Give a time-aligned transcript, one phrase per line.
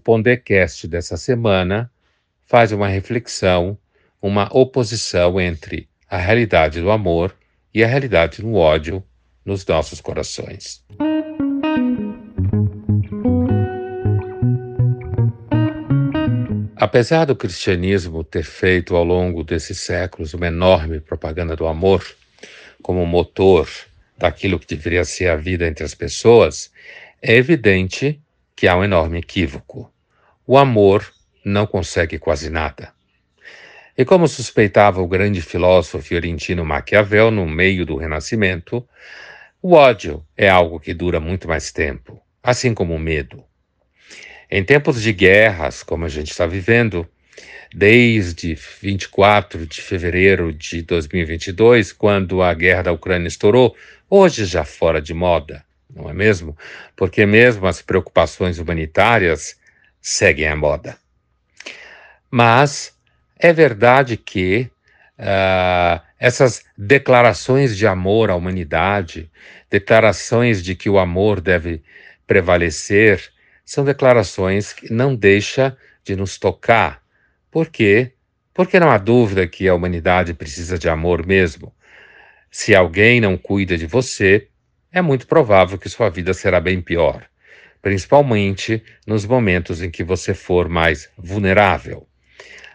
[0.00, 1.90] Pondecast dessa semana
[2.46, 3.78] faz uma reflexão,
[4.20, 7.34] uma oposição entre a realidade do amor
[7.72, 9.04] e a realidade do ódio
[9.44, 10.84] nos nossos corações.
[16.76, 22.04] Apesar do cristianismo ter feito ao longo desses séculos uma enorme propaganda do amor
[22.82, 23.68] como motor
[24.16, 26.72] daquilo que deveria ser a vida entre as pessoas,
[27.22, 28.20] é evidente
[28.60, 29.90] que há um enorme equívoco.
[30.46, 31.10] O amor
[31.42, 32.92] não consegue quase nada.
[33.96, 38.86] E como suspeitava o grande filósofo fiorentino Maquiavel no meio do Renascimento,
[39.62, 43.42] o ódio é algo que dura muito mais tempo, assim como o medo.
[44.50, 47.08] Em tempos de guerras, como a gente está vivendo,
[47.74, 53.74] desde 24 de fevereiro de 2022, quando a guerra da Ucrânia estourou,
[54.10, 56.56] hoje já fora de moda, não é mesmo?
[56.96, 59.56] Porque mesmo as preocupações humanitárias
[60.00, 60.96] seguem a moda.
[62.30, 62.94] Mas
[63.38, 64.70] é verdade que
[65.18, 69.30] uh, essas declarações de amor à humanidade,
[69.70, 71.82] declarações de que o amor deve
[72.26, 73.32] prevalecer,
[73.64, 77.02] são declarações que não deixam de nos tocar.
[77.50, 78.12] Por quê?
[78.52, 81.72] Porque não há dúvida que a humanidade precisa de amor mesmo.
[82.50, 84.49] Se alguém não cuida de você,
[84.92, 87.24] é muito provável que sua vida será bem pior,
[87.80, 92.06] principalmente nos momentos em que você for mais vulnerável.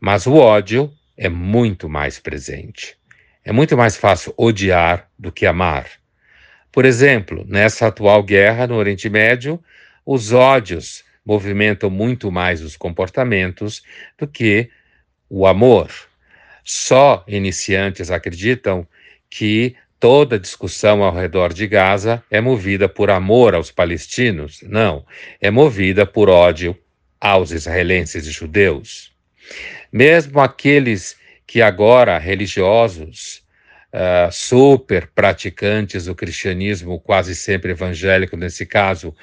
[0.00, 2.96] Mas o ódio é muito mais presente.
[3.44, 5.86] É muito mais fácil odiar do que amar.
[6.70, 9.62] Por exemplo, nessa atual guerra no Oriente Médio,
[10.04, 13.82] os ódios movimentam muito mais os comportamentos
[14.16, 14.70] do que
[15.28, 15.90] o amor.
[16.64, 18.86] Só iniciantes acreditam
[19.28, 24.60] que toda discussão ao redor de Gaza é movida por amor aos palestinos.
[24.62, 25.04] Não,
[25.40, 26.76] é movida por ódio
[27.20, 29.12] aos israelenses e judeus.
[29.92, 33.42] Mesmo aqueles que agora religiosos
[33.92, 39.14] uh, super praticantes do cristianismo, quase sempre evangélico nesse caso,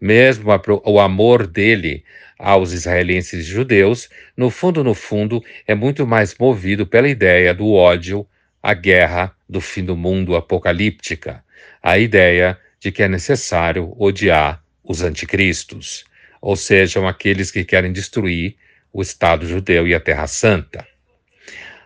[0.00, 2.04] mesmo a, o amor dele
[2.38, 7.72] aos israelenses e judeus, no fundo, no fundo, é muito mais movido pela ideia do
[7.72, 8.26] ódio
[8.64, 11.44] à guerra do fim do mundo apocalíptica,
[11.82, 16.06] a ideia de que é necessário odiar os anticristos,
[16.40, 18.56] ou sejam aqueles que querem destruir
[18.90, 20.86] o Estado judeu e a Terra Santa.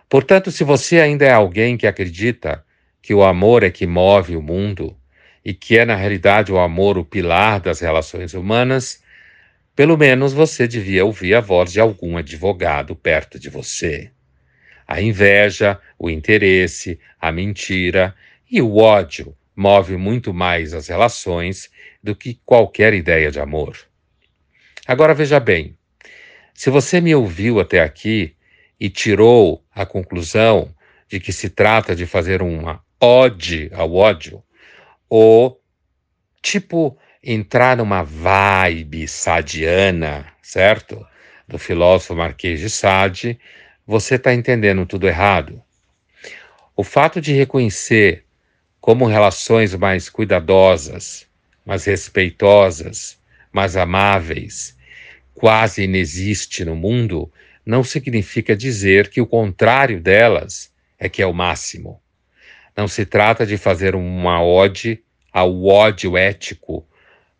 [0.07, 2.63] Portanto, se você ainda é alguém que acredita
[3.01, 4.95] que o amor é que move o mundo
[5.43, 9.03] e que é, na realidade, o amor o pilar das relações humanas,
[9.75, 14.11] pelo menos você devia ouvir a voz de algum advogado perto de você.
[14.89, 18.15] A inveja, o interesse, a mentira
[18.49, 21.69] e o ódio move muito mais as relações
[22.01, 23.77] do que qualquer ideia de amor.
[24.87, 25.77] Agora veja bem:
[26.55, 28.35] se você me ouviu até aqui,
[28.79, 30.73] e tirou a conclusão
[31.07, 34.41] de que se trata de fazer uma ode ao ódio,
[35.07, 35.61] ou
[36.41, 41.05] tipo entrar numa vibe sadiana, certo?
[41.47, 43.39] Do filósofo Marquês de Sade,
[43.89, 45.59] você está entendendo tudo errado.
[46.75, 48.23] O fato de reconhecer
[48.79, 51.25] como relações mais cuidadosas,
[51.65, 53.19] mais respeitosas,
[53.51, 54.77] mais amáveis,
[55.33, 57.33] quase inexiste no mundo,
[57.65, 61.99] não significa dizer que o contrário delas é que é o máximo.
[62.77, 66.87] Não se trata de fazer uma ode ao ódio ético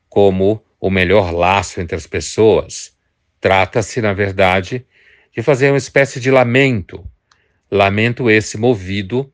[0.10, 2.98] como o melhor laço entre as pessoas.
[3.40, 4.84] Trata-se, na verdade,
[5.40, 7.02] de fazer uma espécie de lamento.
[7.72, 9.32] Lamento esse movido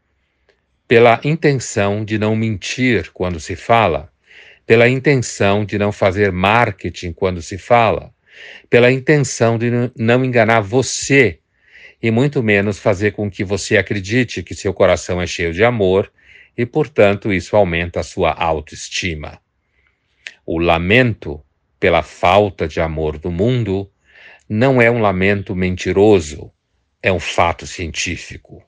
[0.88, 4.12] pela intenção de não mentir quando se fala,
[4.68, 8.14] pela intenção de não fazer marketing quando se fala,
[8.70, 11.40] pela intenção de não enganar você
[12.00, 16.12] e muito menos fazer com que você acredite que seu coração é cheio de amor
[16.56, 19.40] e, portanto, isso aumenta a sua autoestima.
[20.46, 21.42] O lamento
[21.80, 23.90] pela falta de amor do mundo
[24.48, 26.52] não é um lamento mentiroso,
[27.02, 28.64] é um fato científico.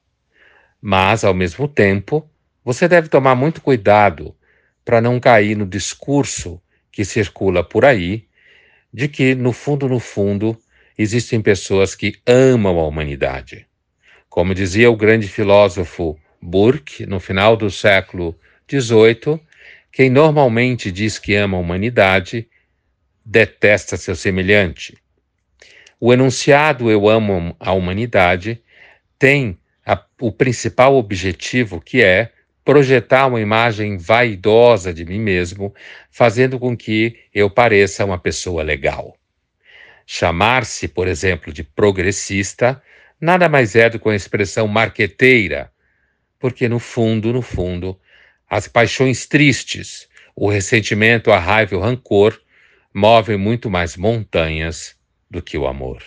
[0.81, 2.29] Mas, ao mesmo tempo,
[2.63, 4.35] você deve tomar muito cuidado
[4.83, 8.27] para não cair no discurso que circula por aí
[8.91, 10.57] de que, no fundo, no fundo,
[10.97, 13.67] existem pessoas que amam a humanidade.
[14.29, 18.37] Como dizia o grande filósofo Burke, no final do século
[18.69, 19.39] XVIII,
[19.91, 22.47] quem normalmente diz que ama a humanidade
[23.25, 24.97] detesta seu semelhante.
[25.99, 28.61] O enunciado Eu amo a humanidade
[29.17, 32.31] tem a, o principal objetivo que é
[32.63, 35.73] projetar uma imagem vaidosa de mim mesmo,
[36.11, 39.17] fazendo com que eu pareça uma pessoa legal.
[40.05, 42.81] Chamar-se, por exemplo, de progressista
[43.19, 45.71] nada mais é do que uma expressão marqueteira,
[46.37, 47.99] porque no fundo, no fundo,
[48.47, 52.39] as paixões tristes, o ressentimento, a raiva e o rancor
[52.93, 54.96] movem muito mais montanhas
[55.29, 56.03] do que o amor.